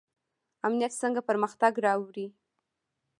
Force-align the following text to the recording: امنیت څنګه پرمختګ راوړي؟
امنیت 0.67 0.93
څنګه 1.01 1.21
پرمختګ 1.29 1.73
راوړي؟ 1.85 2.27